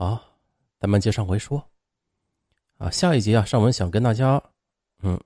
[0.00, 0.22] 好，
[0.78, 1.60] 咱们接上回说。
[2.76, 4.40] 啊，下一集啊，尚文想跟大家，
[5.00, 5.20] 嗯，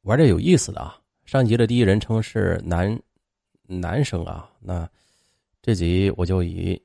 [0.00, 1.00] 玩点有意思的啊。
[1.24, 3.00] 上一集的第一人称是男
[3.62, 4.90] 男生啊，那
[5.62, 6.82] 这集我就以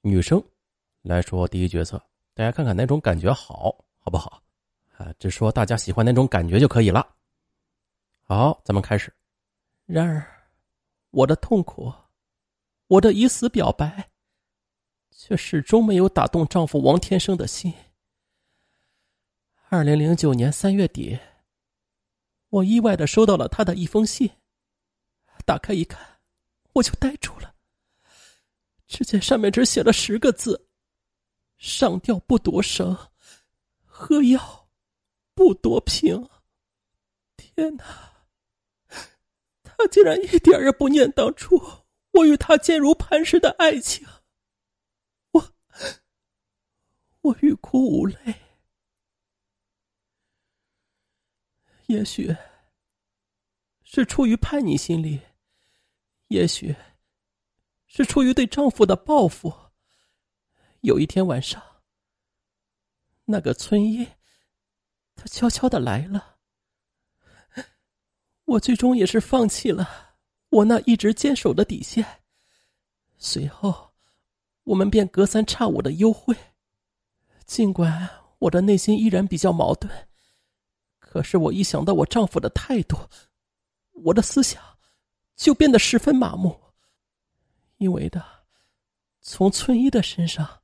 [0.00, 0.42] 女生
[1.02, 2.02] 来说第一角色，
[2.32, 4.42] 大家看看哪种感觉好，好不好？
[4.96, 7.06] 啊，只说大家喜欢哪种感觉就可以了。
[8.22, 9.12] 好，咱们开始。
[9.84, 10.26] 然而，
[11.10, 11.92] 我的痛苦，
[12.86, 14.08] 我的以死表白。
[15.14, 17.72] 却始终没有打动丈夫王天生的心。
[19.68, 21.18] 二零零九年三月底，
[22.48, 24.30] 我意外的收到了他的一封信。
[25.44, 26.00] 打开一看，
[26.72, 27.54] 我就呆住了。
[28.86, 30.68] 只见上面只写了十个字
[31.58, 32.96] ：“上吊不夺绳，
[33.84, 34.68] 喝药
[35.34, 36.28] 不夺瓶。”
[37.36, 37.84] 天哪！
[39.62, 41.60] 他竟然一点也不念当初
[42.12, 44.06] 我与他坚如磐石的爱情。
[47.22, 48.34] 我欲哭无泪，
[51.86, 52.36] 也许
[53.84, 55.20] 是出于叛逆心理，
[56.28, 56.74] 也许
[57.86, 59.54] 是出于对丈夫的报复。
[60.80, 61.62] 有一天晚上，
[63.24, 64.04] 那个村医，
[65.14, 66.38] 他悄悄的来了。
[68.46, 70.16] 我最终也是放弃了
[70.48, 72.04] 我那一直坚守的底线。
[73.16, 73.94] 随后，
[74.64, 76.36] 我们便隔三差五的幽会。
[77.52, 78.08] 尽管
[78.38, 79.86] 我的内心依然比较矛盾，
[80.98, 82.96] 可是我一想到我丈夫的态度，
[83.90, 84.62] 我的思想
[85.36, 86.58] 就变得十分麻木。
[87.76, 88.24] 因为的，
[89.20, 90.62] 从村医的身上，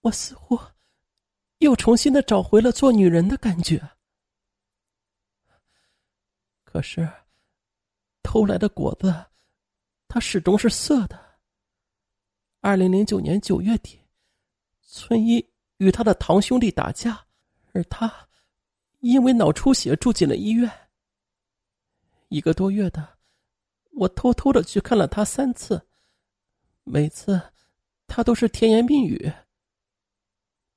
[0.00, 0.58] 我似乎
[1.58, 3.80] 又重新的找回了做女人的感觉。
[6.64, 7.08] 可是，
[8.24, 9.14] 偷来的果子，
[10.08, 11.38] 它始终是涩的。
[12.58, 13.96] 二零零九年九月底，
[14.82, 15.49] 村医。
[15.80, 17.26] 与他的堂兄弟打架，
[17.72, 18.28] 而他
[18.98, 20.70] 因为脑出血住进了医院。
[22.28, 23.16] 一个多月的，
[23.92, 25.80] 我偷偷的去看了他三次，
[26.84, 27.40] 每次
[28.06, 29.32] 他都是甜言蜜语。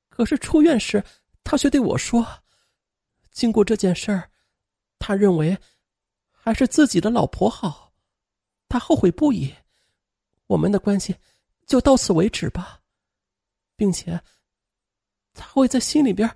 [0.07, 1.03] 可是出院时，
[1.43, 2.25] 他却对我说
[3.29, 4.31] ：“经过这件事儿，
[4.99, 5.57] 他认为
[6.31, 7.91] 还是自己的老婆好，
[8.69, 9.53] 他后悔不已。
[10.47, 11.13] 我们的关系
[11.67, 12.79] 就到此为止吧，
[13.75, 14.17] 并且。”
[15.33, 16.29] 他会在心里边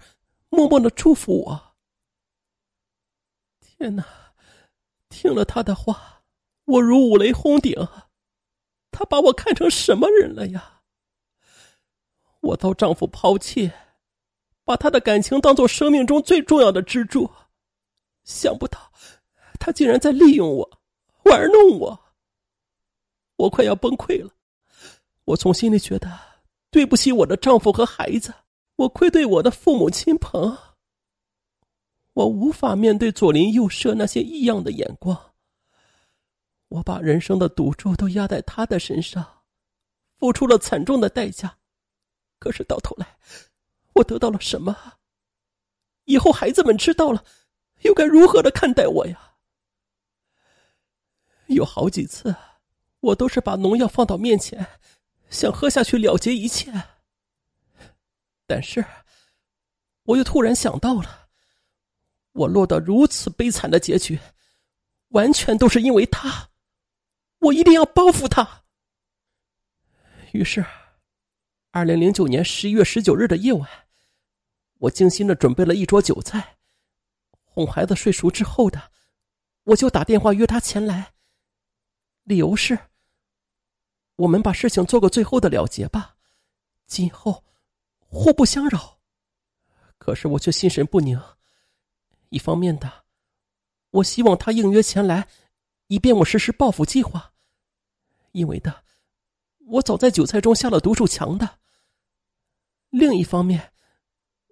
[0.49, 1.75] 默默的祝福我。
[3.59, 4.05] 天哪，
[5.09, 6.23] 听了他的话，
[6.65, 7.75] 我如五雷轰顶。
[8.91, 10.81] 他把我看成什么人了呀？
[12.39, 13.71] 我遭丈夫抛弃，
[14.63, 17.29] 把他的感情当做生命中最重要的支柱，
[18.23, 18.91] 想不到
[19.59, 20.79] 他竟然在利用我，
[21.25, 22.05] 玩弄我。
[23.35, 24.31] 我快要崩溃了，
[25.25, 26.09] 我从心里觉得
[26.71, 28.33] 对不起我的丈夫和孩子。
[28.77, 30.55] 我愧对我的父母亲朋，
[32.13, 35.33] 我无法面对左邻右舍那些异样的眼光。
[36.67, 39.25] 我把人生的赌注都压在他的身上，
[40.19, 41.57] 付出了惨重的代价。
[42.37, 43.17] 可是到头来，
[43.93, 44.77] 我得到了什么？
[46.05, 47.23] 以后孩子们知道了，
[47.81, 49.33] 又该如何的看待我呀？
[51.47, 52.35] 有好几次，
[52.99, 54.67] 我都是把农药放到面前，
[55.31, 56.71] 想喝下去了结一切。
[58.49, 58.83] 但是，
[60.03, 61.27] 我又突然想到了，
[62.31, 64.17] 我落得如此悲惨的结局，
[65.09, 66.49] 完全都是因为他，
[67.39, 68.63] 我一定要报复他。
[70.31, 70.65] 于是，
[71.71, 73.69] 二零零九年十一月十九日的夜晚，
[74.75, 76.57] 我精心的准备了一桌酒菜，
[77.43, 78.91] 哄孩子睡熟之后的，
[79.63, 81.11] 我就打电话约他前来，
[82.23, 82.79] 理由是，
[84.15, 86.15] 我们把事情做个最后的了结吧，
[86.85, 87.43] 今后。
[88.09, 88.99] 互不相扰，
[89.97, 91.21] 可是我却心神不宁。
[92.29, 93.05] 一方面的，
[93.91, 95.27] 我希望他应约前来，
[95.87, 97.33] 以便我实施报复计划；
[98.31, 98.83] 因为的，
[99.65, 101.59] 我早在韭菜中下了毒手强的。
[102.89, 103.73] 另一方面，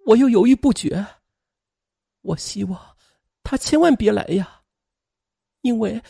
[0.05, 1.05] 我又犹豫不决。
[2.21, 2.97] 我希望
[3.43, 4.63] 他千万别来呀，
[5.61, 6.01] 因为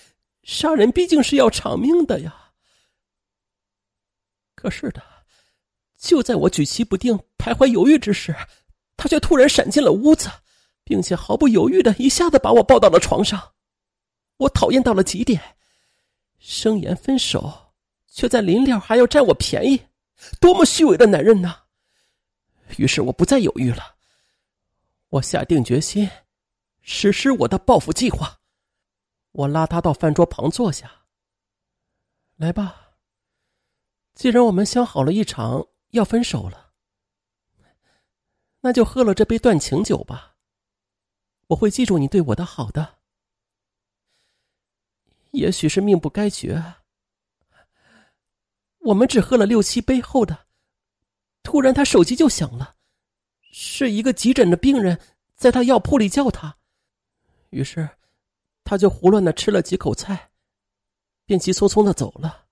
[0.43, 2.51] 杀人毕竟是要偿命的呀。
[4.55, 5.14] 可是的。
[6.05, 8.35] 就在我举棋不定、徘徊犹豫之时，
[8.95, 10.29] 他却突然闪进了屋子，
[10.83, 13.53] 并且毫不犹豫的一下子把我抱到了床上。
[14.37, 15.41] 我讨厌到了极点，
[16.37, 17.51] 声言分手，
[18.05, 19.81] 却在临了还要占我便宜，
[20.39, 21.63] 多么虚伪的男人呐！
[22.77, 23.95] 于是我不再犹豫了，
[25.09, 26.07] 我下定决心
[26.83, 28.41] 实施我的报复计划。
[29.31, 30.91] 我拉他到饭桌旁坐下，
[32.35, 32.91] 来吧，
[34.13, 35.65] 既然我们相好了一场。
[35.95, 36.73] 要分手了，
[38.59, 40.35] 那就喝了这杯断情酒吧。
[41.47, 42.99] 我会记住你对我的好的。
[45.31, 46.75] 也许是命不该绝。
[48.79, 50.47] 我们只喝了六七杯后的，
[51.43, 52.75] 突然他手机就响了，
[53.51, 54.99] 是一个急诊的病人
[55.35, 56.57] 在他药铺里叫他，
[57.51, 57.89] 于是
[58.63, 60.31] 他就胡乱的吃了几口菜，
[61.25, 62.45] 便急匆匆的走了。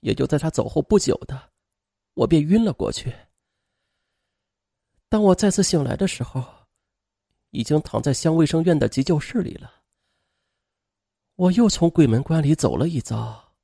[0.00, 1.52] 也就在他走后不久的，
[2.14, 3.14] 我便晕了过去。
[5.08, 6.44] 当我再次醒来的时候，
[7.50, 9.82] 已经躺在乡卫生院的急救室里了。
[11.36, 13.54] 我又从鬼门关里走了一遭，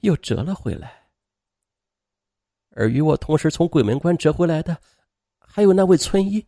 [0.00, 1.08] 又折了回来。
[2.70, 4.80] 而与我同时从鬼门关折回来的，
[5.38, 6.46] 还有那位村医。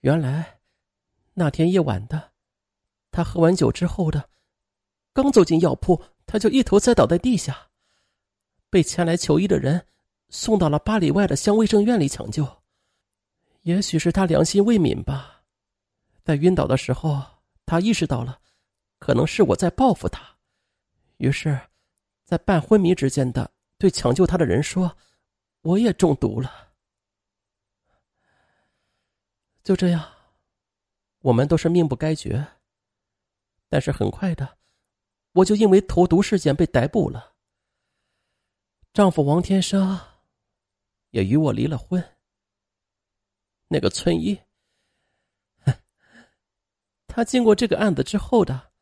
[0.00, 0.60] 原来，
[1.34, 2.32] 那天夜晚的，
[3.10, 4.30] 他喝完酒之后的，
[5.12, 7.70] 刚走进药铺，他就一头栽倒在地下，
[8.74, 9.86] 被前来求医的人
[10.30, 12.44] 送到了八里外的乡卫生院里抢救。
[13.60, 15.44] 也许是他良心未泯吧，
[16.24, 17.22] 在晕倒的时候，
[17.64, 18.40] 他意识到了，
[18.98, 20.20] 可能是我在报复他，
[21.18, 21.56] 于是，
[22.24, 23.48] 在半昏迷之间的
[23.78, 24.96] 对抢救他的人说
[25.62, 26.50] ：“我也中毒了。”
[29.62, 30.04] 就这样，
[31.20, 32.44] 我们都是命不该绝。
[33.68, 34.58] 但是很快的，
[35.30, 37.33] 我就因为投毒事件被逮捕了。
[38.94, 39.98] 丈夫王天生
[41.10, 42.00] 也与我离了婚。
[43.66, 44.40] 那个村医，
[47.08, 48.72] 他经过这个案子之后的，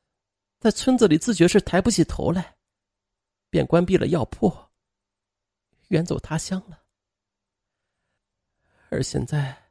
[0.60, 2.58] 在村子里自觉是抬不起头来，
[3.48, 4.54] 便关闭了药铺，
[5.88, 6.84] 远走他乡了。
[8.90, 9.70] 而现在，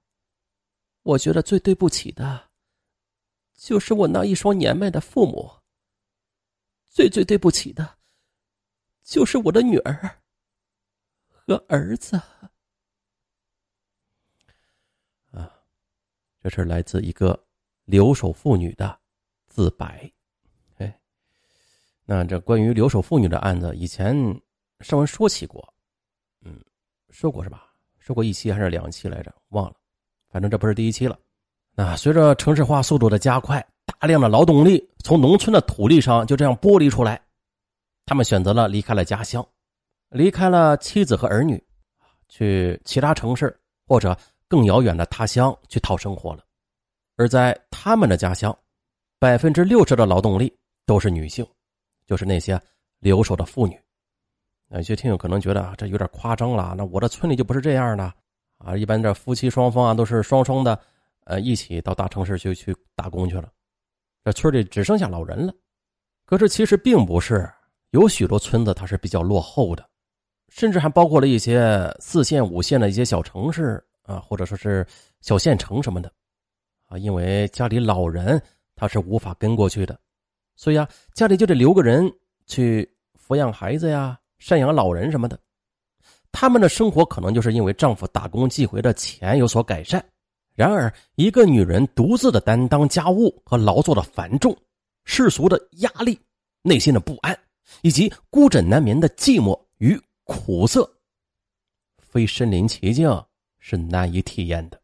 [1.04, 2.50] 我觉得最对不起的，
[3.54, 5.62] 就是我那一双年迈的父母。
[6.90, 8.00] 最最对不起的，
[9.04, 10.21] 就是我的女儿
[11.46, 12.16] 和儿子。
[15.32, 15.52] 啊
[16.42, 17.40] 这是来自一个
[17.86, 19.00] 留守妇女的
[19.48, 20.12] 自白，
[20.78, 21.00] 哎，
[22.04, 24.16] 那这关于留守妇女的案子，以前
[24.80, 25.72] 上文说起过，
[26.42, 26.60] 嗯，
[27.10, 27.72] 说过是吧？
[28.00, 29.32] 说过一期还是两期来着？
[29.50, 29.76] 忘了，
[30.30, 31.20] 反正这不是第一期了。
[31.76, 37.22] 那随着城市化速度的加快，大量的劳动力从农村的土地上就这样剥离出来，
[38.06, 39.48] 他们选择了离开了家乡，
[40.12, 41.62] 离开了妻子和儿女，
[42.30, 44.16] 去其他城市或者。
[44.52, 46.44] 更遥远的他乡去讨生活了，
[47.16, 48.54] 而在他们的家乡，
[49.18, 50.54] 百分之六十的劳动力
[50.86, 51.48] 都是女性，
[52.06, 52.62] 就是那些
[53.00, 53.80] 留守的妇女。
[54.72, 56.76] 有些听友可能觉得啊，这有点夸张了。
[56.78, 58.14] 那我的村里就不是这样的
[58.58, 60.78] 啊，一般这夫妻双方啊都是双双的，
[61.24, 63.50] 呃，一起到大城市去去打工去了。
[64.26, 65.54] 这村里只剩下老人了。
[66.26, 67.50] 可是其实并不是，
[67.92, 69.90] 有许多村子它是比较落后的，
[70.52, 73.84] 甚至还包括了一些四线、五线的一些小城市。
[74.04, 74.86] 啊，或者说是
[75.22, 76.12] 小县城什么的，
[76.88, 78.42] 啊，因为家里老人
[78.76, 79.98] 他是无法跟过去的，
[80.56, 82.12] 所以啊，家里就得留个人
[82.48, 85.40] 去抚养孩子呀、赡养老人什么的。
[86.32, 90.04] 他们的生活可能就是因为丈夫打工寄回的钱有所改善。
[90.56, 94.54] 然而，一个女人独自的担当家务和劳作的繁重、
[95.06, 96.20] 世俗的压力、
[96.64, 97.38] 内心的不安，
[97.84, 100.90] 以及孤枕难眠的寂寞与苦涩，
[101.98, 103.10] 非身临其境。
[103.64, 104.82] 是难以体验的。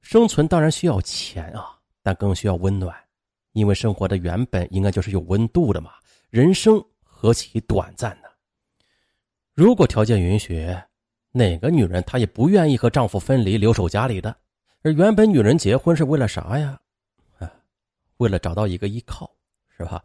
[0.00, 2.96] 生存当然需要钱啊，但更需要温暖，
[3.52, 5.92] 因为生活的原本应该就是有温度的嘛。
[6.30, 8.28] 人生何其短暂呢？
[9.52, 10.74] 如果条件允许，
[11.30, 14.34] 哪个女人她也不愿意和丈夫分离，留守家里的。
[14.80, 16.80] 而原本女人结婚是为了啥呀？
[17.38, 17.52] 啊，
[18.16, 19.30] 为了找到一个依靠，
[19.76, 20.02] 是吧？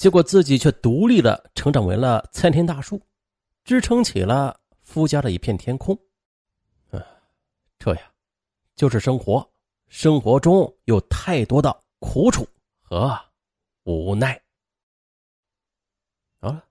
[0.00, 2.98] 结果自己却独立的成长为了参天大树，
[3.64, 5.94] 支撑起了夫家的一片天空。
[6.90, 7.04] 啊
[7.78, 8.10] 这呀，
[8.74, 9.46] 就是生活。
[9.88, 12.48] 生活中有太多的苦楚
[12.80, 13.14] 和
[13.82, 14.40] 无奈。
[16.40, 16.64] 好了，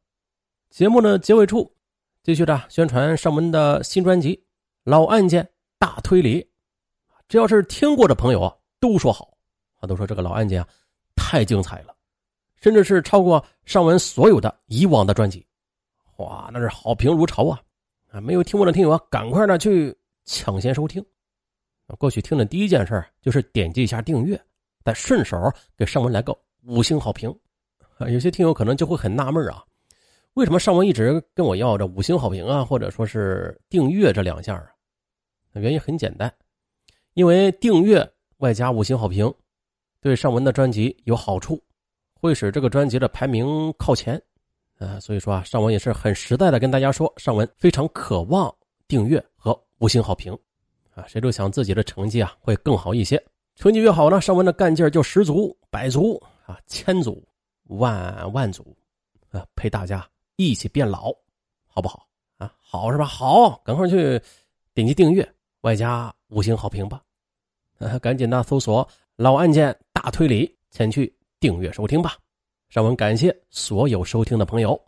[0.72, 1.72] 节目的结尾处，
[2.24, 4.36] 继续的宣传上文的新专辑
[4.86, 6.42] 《老案件大推理》。
[7.28, 9.38] 只要是听过的朋友啊，都说好，
[9.76, 10.68] 啊，都说这个老案件啊
[11.16, 11.96] 太精彩了，
[12.62, 15.46] 甚至是超过上文所有的以往的专辑。
[16.18, 17.62] 哇，那是好评如潮啊！
[18.12, 19.96] 啊，没有听过的听友啊，赶快的去。
[20.26, 21.04] 抢先收听，
[21.98, 24.40] 过去听的第一件事就是点击一下订阅，
[24.84, 26.38] 再顺手给上文来个
[26.68, 27.36] 五星好评。
[27.98, 29.64] 啊，有些听友可能就会很纳闷啊，
[30.36, 34.70] 为什么上文一直跟我要这五星好评啊，或者说是订阅这两项啊？
[35.54, 36.32] 原因很简单，
[37.16, 39.34] 因为订阅外加五星好评，
[40.00, 41.60] 对上文的专辑有好处，
[42.20, 44.22] 会使这个专辑的排名靠前。
[44.78, 48.54] 啊，所以说啊，尚文也是很实在的跟大家说，尚文非常渴望。
[48.88, 50.36] 订阅和五星好评，
[50.96, 53.24] 啊，谁都想自己的成绩啊会更好一些，
[53.56, 57.24] 成绩越好呢，尚文的干劲儿就十足、百足啊、千足、
[57.66, 58.76] 万万足，
[59.30, 60.04] 啊，陪大家
[60.38, 61.14] 一起变老，
[61.68, 62.08] 好不好？
[62.40, 63.06] 啊，好是吧？
[63.06, 64.20] 好，赶快去
[64.74, 67.00] 点击订阅，外加五星好评吧，
[67.78, 72.18] 啊，赶紧的搜索“老案件大推理”，前去订阅收听吧。
[72.70, 74.80] 尚文感谢所有收听的朋友，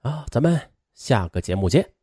[0.00, 0.60] 啊，咱们
[0.94, 1.97] 下个节目见。